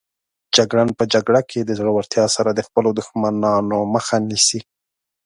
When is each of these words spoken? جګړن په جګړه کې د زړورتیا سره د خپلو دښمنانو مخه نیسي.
جګړن 0.55 0.89
په 0.99 1.03
جګړه 1.13 1.41
کې 1.49 1.59
د 1.63 1.71
زړورتیا 1.79 2.25
سره 2.35 2.49
د 2.53 2.59
خپلو 2.67 2.89
دښمنانو 2.99 3.77
مخه 3.93 4.15
نیسي. 4.29 4.59